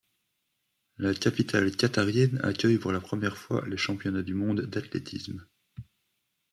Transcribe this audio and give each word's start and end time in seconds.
La 0.97 1.13
capitale 1.13 1.75
qatarienne 1.75 2.39
accueille 2.43 2.79
pour 2.79 2.91
la 2.91 3.01
première 3.01 3.37
fois 3.37 3.63
les 3.67 3.77
Championnats 3.77 4.23
du 4.23 4.33
monde 4.33 4.61
d'athlétisme. 4.61 5.45